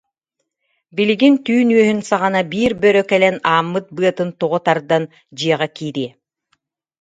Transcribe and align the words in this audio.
«Билигин 0.99 1.35
түүн 1.45 1.69
үөһүн 1.77 1.99
саҕана 2.09 2.41
биир 2.51 2.71
бөрө 2.81 3.03
кэлэн 3.09 3.37
ааммыт 3.51 3.85
быатын 3.95 4.29
тоҕо 4.39 4.59
тардан 4.65 5.03
дьиэҕэ 5.37 5.67
киириэ 5.75 6.09